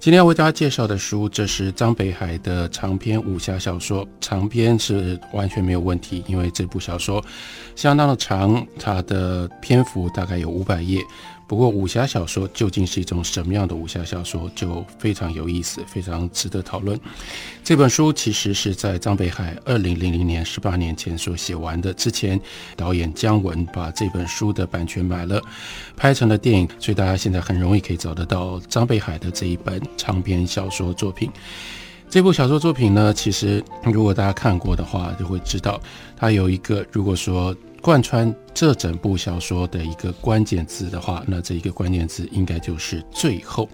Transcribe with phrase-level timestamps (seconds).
[0.00, 4.08] 今天要为大家介绍的书，这是张北海的长篇武侠小说。
[4.18, 7.22] 长篇是完全没有问题，因为这部小说
[7.76, 11.02] 相当的长，它的篇幅大概有五百页。
[11.50, 16.96] 不过，武侠小说究竟是一种什么样的武侠小说，就非常有意思，非常值得讨论。
[17.64, 21.92] 这本书其实是在张北海二零零零年十八年前所写完的。
[21.92, 22.40] 之前
[22.76, 25.42] 导演姜文把这本书的版权买了，
[25.96, 31.28] 拍成了电影，所以大家现在很容易可以找得到张北海的这一本长篇小说作品。
[32.08, 35.80] 这部小说作品呢，其实如果大家看过的话，就会知道
[36.16, 37.52] 它有一个，如果说。
[37.80, 43.68] 贯穿这整部小说的一个关键字的话，那这一个关键字应该就是“最后”。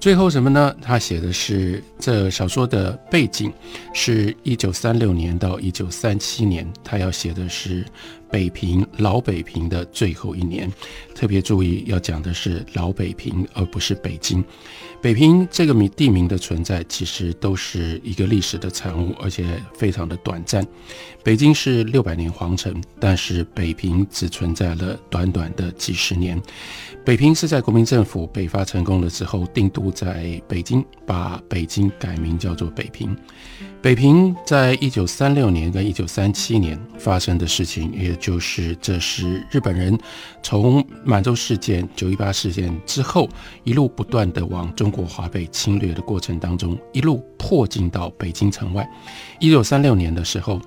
[0.00, 0.74] 最后什么呢？
[0.80, 3.52] 他写的是这小说的背景
[3.92, 7.84] 是一九三六年到一九三七年，他要写的是
[8.30, 10.70] 北平老北平的最后一年。
[11.14, 14.42] 特别注意，要讲的是老北平，而不是北京。
[15.02, 20.66] 北平这个名地名的存在，其实都是一个历史的产物，而且非常的短暂。
[21.22, 26.40] 北京是六百年皇城，但是北平只存在了短短的几十年。
[27.04, 33.14] 北平是在国民政府北伐成功了之后，定都在北京，把北京改名叫做北平。
[33.82, 39.98] 北平在一九三六年跟一九三七年发生的事情，也就是这是日本人
[40.42, 43.28] 从满洲事件、九一八事件之后，
[43.64, 48.88] 一路不断的往中国华北侵略的过程当中，一路迫近到北京城外。
[49.40, 50.60] 一九三六年的时候。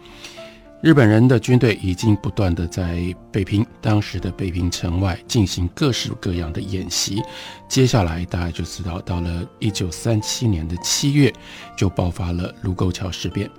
[0.84, 7.24] 日本人的军队已经不断的在北平，当时的北平城外进行各式各样的演习。
[7.70, 11.32] 接下来大家就知道，到了一九三七年的七月，
[11.78, 13.50] 就爆发了卢沟桥事变。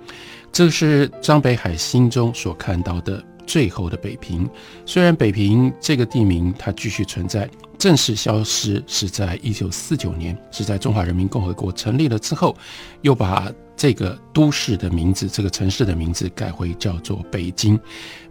[0.51, 4.49] 这是张北海心中所看到的最后的北平。
[4.85, 12.55] 虽然北平这个地名它继续存在，正式消失是在一九四九年，是在中华人民共和国成立了之后，
[13.01, 13.51] 又把。
[13.75, 17.79] 这个都市的名字，这个城市的名字改回叫做北京。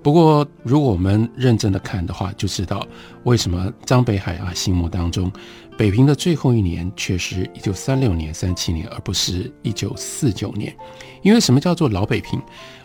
[0.03, 2.87] 不过，如果我们认真的看的话，就知道
[3.25, 5.33] 为什么张北海啊心目当中，
[5.79, 10.75] 北平的最后一年却是一九三六年、三七年，而不是一九四九年。
[11.23, 12.41] 因为什么叫做老北平？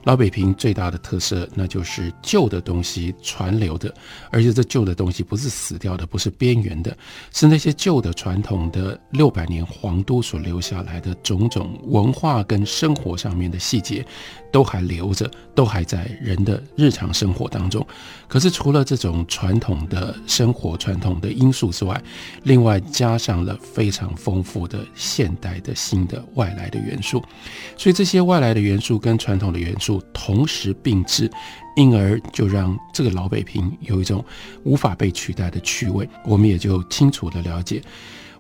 [0.06, 3.94] 老北平最大的特色，那就是旧的东西传流的，
[4.32, 6.98] 而且这旧的东西不是死掉的，不是边缘的，
[7.34, 14.06] 是那些旧的传统的六百年皇都所留下来的种种文化跟生活上面的细节。
[14.52, 17.86] 都还留着，都还在人的日常生活当中。
[18.28, 22.02] 可是除了这种传统的生活、传统的因素之外，
[22.46, 27.24] 另外加上了非常丰富的现代的新的外来的元素。
[27.78, 31.30] 所以这些外来的元素跟传统的元素同时并置，
[31.76, 34.26] 因而就让这个老北平有一种
[34.64, 36.10] 无法被取代的趣味。
[36.26, 37.80] 我们也就清楚的了解。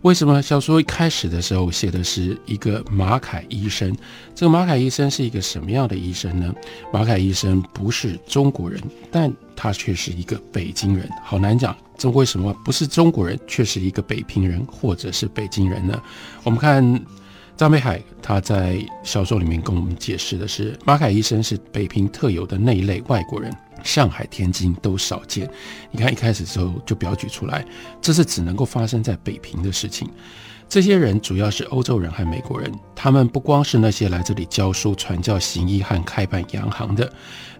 [0.03, 3.93] 为什么小说一开始的时候写的是一个马凯医生？
[4.33, 6.55] 这个马凯医生是一个什么样的医生呢？
[6.93, 11.09] 马凯医生不是中国人，但他却是一个北京人。
[11.21, 16.01] 好难讲，这为什么不是中国人，却是一个北平人，或者是北京人呢？
[16.45, 17.05] 我们看
[17.57, 23.53] 张北海他在小说里面跟我们解释的是，马凯医生是北平特有的那一类外国人。
[23.89, 25.49] 上海、天津都少见。
[25.89, 27.65] 你看，一开始时候就表举出来，
[27.99, 30.07] 这是只能够发生在北平的事情。
[30.67, 37.11] 这些人主要是欧洲人和美国人，他们不光是那些来这里教书、传教、行医和开办洋行的，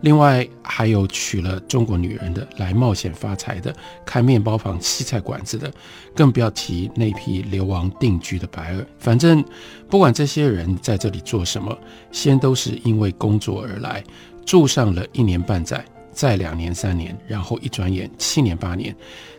[0.01, 3.75] 另外还有娶了中国女人的、来冒险发财的、
[4.05, 5.73] 开面包房、西菜馆子的，
[6.15, 8.85] 更不要提那批流亡定居的白人。
[8.99, 9.43] 反正
[9.89, 11.75] 不管这些人在这里做什么，
[12.11, 14.03] 先都是因为工作而来，
[14.45, 15.83] 住上了一年半载。
[16.19, 18.93] 再两年三年，然后一转眼七年八年，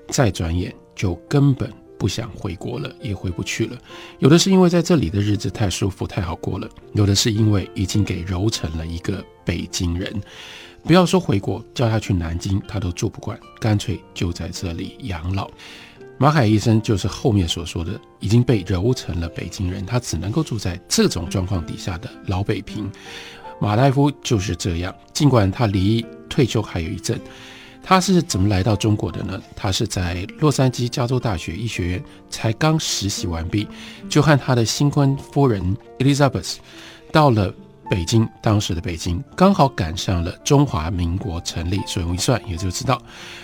[0.09, 3.77] 再转眼就根本不想回国了，也回不去了。
[4.19, 10.11] 有的是因为在这里的日子太舒服太好过了，有的是因为已经给揉成了一个北京人。
[10.83, 15.51] 不要说回国，叫他去南京，他都住不惯，干脆就在这里养老。
[16.17, 22.91] 马海医生就是后面所说的已经被揉成了北京人，他只能够住在这种状况底下的老北平。
[23.61, 27.21] 马大夫就是这样，尽管他离退休还有一阵，
[27.83, 29.41] 他是怎么来到中国的呢？
[29.55, 33.69] 他是在洛杉矶加州大学医学院才刚实习完毕，
[34.09, 36.57] 就和他的新婚夫人 Elizabeth
[37.13, 37.53] 到了
[37.91, 43.01] 北京当时的北京刚好赶上了中华民国成立，所以我一算也就知道，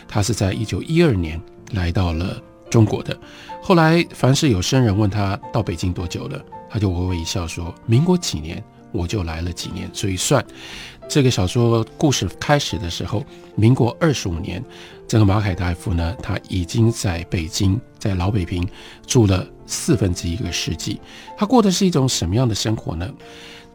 [0.08, 1.40] 他是在一九一二年
[1.72, 2.40] 来到了
[2.70, 3.14] 中国的。
[3.60, 6.40] 后来凡是有生人问他到北京多久了，
[6.70, 8.62] 他就微微一笑说：“民国几年
[8.96, 10.44] 我就来了几年。”所以算
[11.08, 14.64] 这个小说故事开始的时候，民国二十五年，
[15.06, 18.68] 这个马凯大夫呢，他已经在北京，在老北平
[19.06, 21.00] 住了四分之一个世纪。
[21.36, 23.08] 他过的是一种什么样的生活呢？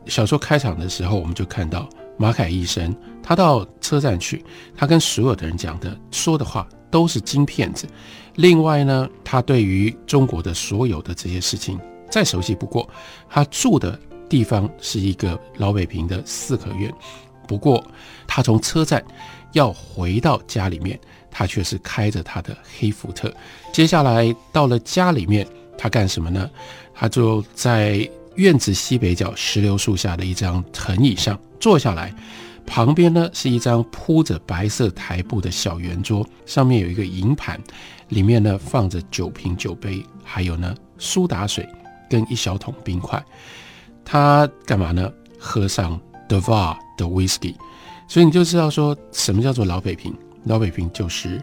[0.07, 4.43] 小说开场的时候，我们就看到马凯医生，他到车站去，
[4.75, 7.87] 他跟所有的人讲的、说的话都是金片子。
[8.35, 11.79] 另外呢，他对于中国的所有的这些事情
[12.09, 12.89] 再熟悉不过。
[13.29, 13.97] 他住的
[14.31, 16.89] 地方是一个老北平的四合院，
[17.45, 17.85] 不过
[18.25, 19.03] 他从车站
[19.51, 20.97] 要回到家里面，
[21.29, 23.31] 他却是开着他的黑福特。
[23.73, 25.45] 接下来到了家里面，
[25.77, 26.49] 他干什么呢？
[26.93, 28.09] 他就在。
[28.35, 32.15] 院子西北角石榴树下的一张藤椅上坐下来，
[32.65, 37.59] 旁边呢是一张铺着白色台布的小圆桌，上面有一个银盘，
[38.07, 41.67] 里面呢放着酒瓶酒杯，还有呢苏打水
[42.09, 43.21] 跟一小桶冰块。
[44.03, 45.11] 他干嘛呢？
[45.39, 47.55] 喝上 d e v a 的 whisky。
[48.07, 50.13] 所以你就知道说什么叫做老北平。
[50.45, 51.41] 老北平就是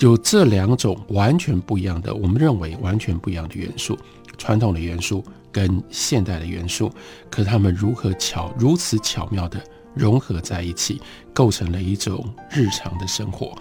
[0.00, 3.98] 有这两种完全不一样的，我们认为完全不一样的元素，
[4.36, 5.24] 传统的元素。
[5.50, 6.92] 跟现代的元素，
[7.30, 9.58] 可他们如何巧如此巧妙的
[9.94, 11.00] 融合在一起，
[11.32, 13.56] 构成了一种日常的生活。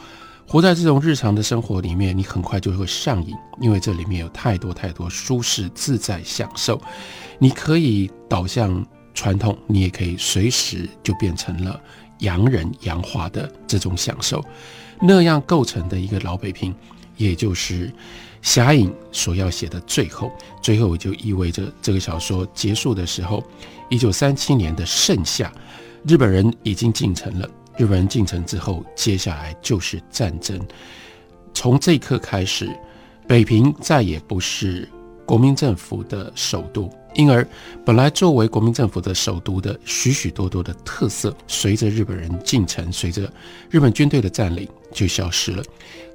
[0.47, 6.81] 活在这种日常的生活里面，你很快就会上瘾，因为这里面有太多太多舒适自在享受。
[7.37, 11.79] 你可以导向传统，你也可以随时就变成了
[12.19, 14.43] 洋人洋化的这种享受。
[15.01, 16.73] 那样构成的一个老北平，
[17.17, 17.91] 也就是。
[18.43, 23.43] 侠影所要写的最后，最后也就意味着这个小说结束的时候，
[23.89, 25.51] 一九三七年的盛夏，
[26.07, 27.49] 日本人已经进城了。
[27.77, 30.59] 日本人进城之后，接下来就是战争。
[31.53, 32.69] 从这一刻开始，
[33.27, 34.89] 北平再也不是
[35.25, 36.89] 国民政府的首都。
[37.13, 37.47] 因而，
[37.83, 43.31] 本来作为国民政府的首都的许许多多的特色，随着日本人进城，随着
[43.71, 45.63] 日本军队的占领，就消失了。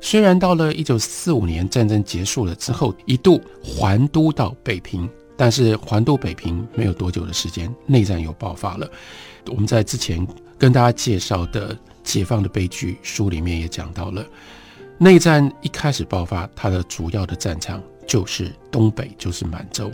[0.00, 5.08] 虽然到了一九四五年战争结束了之后，一度还都到北平，
[5.42, 8.88] 但是还都北平没有多久的时间，内战又爆发了。
[9.48, 10.24] 我们在之前
[10.56, 11.74] 跟大家介绍的
[12.04, 14.24] 《解放的悲剧》书里面也讲到了，
[14.98, 19.90] 内战一开始爆发，它的主要的战场就是东北，就是满洲。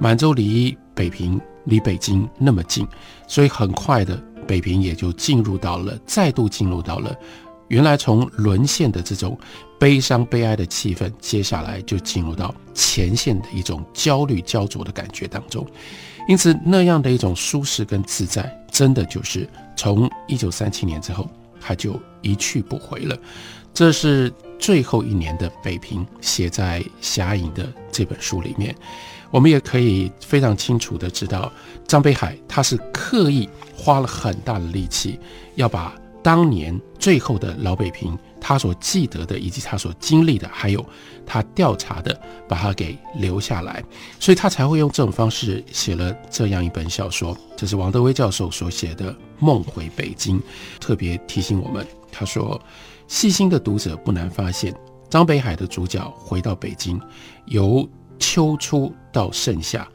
[0.00, 2.88] 满洲离北平、离北京那么近，
[3.28, 7.14] 所以很快的，北平也就进入到了，再度进入到了
[7.68, 9.38] 原来从沦陷的这种
[9.78, 15.66] 悲伤悲哀的气氛，接下来就进入到前线的一种焦虑焦灼的感觉当中。
[16.28, 21.28] 因此，那样的一种舒适跟自在，真的就是从一九三七年之后，
[21.60, 23.16] 他就一去不回了。
[23.72, 28.74] 这是最后一年的北平写在《侠影》的这本书里面。
[29.30, 31.52] 我们也可以非常清楚的知道，
[31.86, 35.18] 张北海他是刻意花了很大的力气，
[35.56, 35.94] 要把
[36.26, 40.84] 当年最后的老北平他所记得的，以及他所经历的，还有
[41.24, 43.80] 他调查的，把它给留下来，
[44.18, 47.38] 所以他才会用这种方式写了这样一本小说。
[47.56, 50.36] 这是王德威教授所写的《梦回北京》，
[50.80, 52.60] 特别提醒我们，他说，
[53.06, 54.74] 细心的读者不难发现，
[55.08, 57.00] 张北海的主角回到北京，
[57.44, 59.86] 由秋初到盛夏，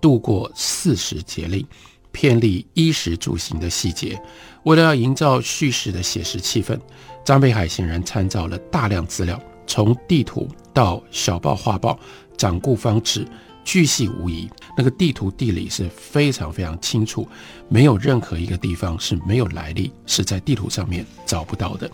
[0.00, 1.66] 度过四时节令，
[2.12, 4.20] 偏离衣食住行的细节。
[4.64, 6.78] 为了要营造叙事的写实气氛，
[7.24, 11.98] 张北海显然参照了大量资料，从地图到小报、画报、
[12.36, 13.26] 掌故方志，
[13.64, 14.48] 巨细无遗。
[14.76, 17.26] 那个地图地理是非常非常清楚，
[17.68, 21.90] 没有任何一个地方是没有来历，是在地图上面找不到的。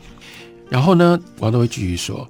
[0.69, 2.29] 然后呢，王德威继续说，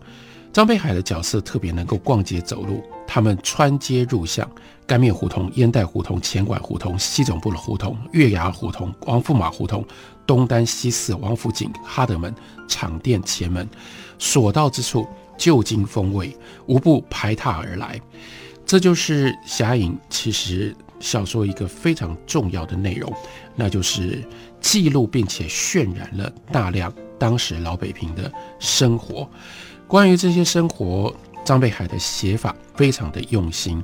[0.52, 2.82] 张北海的角色特别能够逛街走路。
[3.06, 4.50] 他们穿街入巷，
[4.86, 9.84] 干面胡同、烟袋胡同、钱馆胡同、西总部的胡同、月牙胡同、王驸马胡同、
[10.24, 12.32] 东单西四、王府井、哈德门、
[12.68, 13.68] 厂店前门，
[14.18, 18.00] 所到之处，旧京风味无不排踏而来。
[18.64, 23.12] 这就是《侠影》其实小说一个非常重要的内容，
[23.56, 24.22] 那就是
[24.60, 29.28] 记录并且渲染了大量当时老北平的生活。
[29.88, 31.14] 关于这些生活。
[31.44, 33.80] 张北海的写法非常的用心，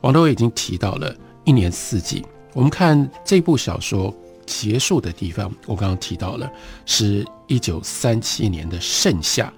[0.00, 1.14] 王德伟已经提到了
[1.44, 2.24] 一年四季。
[2.54, 4.14] 我们看这部小说
[4.46, 6.50] 结束的地方，我刚刚提到了
[6.86, 9.52] 是一九三七年的盛夏。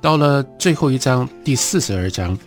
[0.00, 2.38] 到了最后一章第四十二章，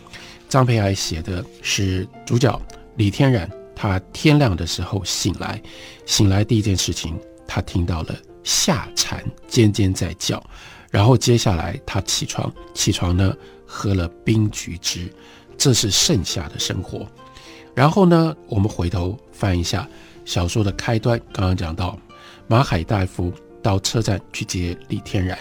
[0.47, 2.59] 张培爱写的是主角
[2.95, 5.61] 李天然，他天亮的时候醒来，
[6.05, 10.41] 醒来第一件事情，他听到了夏蝉尖尖在叫，
[10.89, 15.13] 然后接下来他起床，起床呢喝了冰橘汁，
[15.57, 17.05] 这是盛夏的生活。
[17.73, 19.87] 然后呢，我们回头翻一下
[20.25, 21.97] 小说的开端，刚刚讲到
[22.47, 25.37] 马海大夫到车站去接李天然，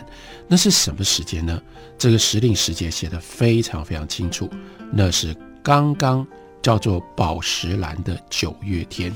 [0.46, 1.60] 那是什么时间呢？
[1.98, 4.48] 这个时令时节写得非常非常清楚，
[4.92, 6.26] 那是刚刚
[6.62, 9.12] 叫做宝石蓝的九月天，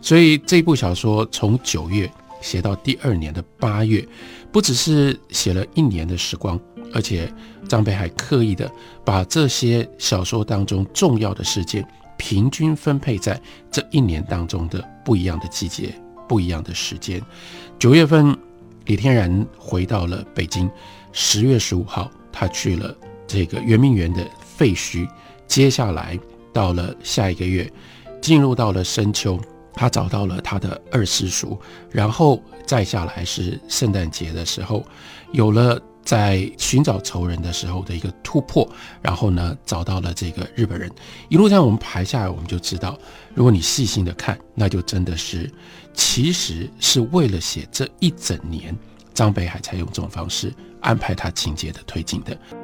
[0.00, 4.06] 所以这部小说从九月写到第二年的八月，
[4.50, 6.58] 不只是写了一年的时光，
[6.92, 7.32] 而且
[7.68, 8.70] 张北海刻意的
[9.04, 11.86] 把这些小说当中重要的事件。
[12.16, 13.40] 平均分配在
[13.70, 15.94] 这一年当中的不一样的季节、
[16.28, 17.20] 不一样的时间。
[17.78, 18.36] 九月份，
[18.86, 20.68] 李天然回到了北京；
[21.12, 25.08] 十月十五号，他去了这个圆明园的废墟。
[25.46, 26.18] 接下来
[26.52, 27.70] 到了下一个月，
[28.20, 29.38] 进入到了深秋，
[29.72, 31.58] 他找到了他的二师叔。
[31.90, 34.84] 然后再下来是圣诞节的时候，
[35.32, 35.80] 有了。
[36.04, 38.68] 在寻找仇人的时候的一个突破，
[39.00, 40.90] 然后呢，找到了这个日本人。
[41.28, 42.98] 一路上我们排下来，我们就知道，
[43.34, 45.50] 如果你细心的看，那就真的是，
[45.94, 48.76] 其实是为了写这一整年，
[49.14, 52.63] 张北海才用这种方式安排他情节的推进的。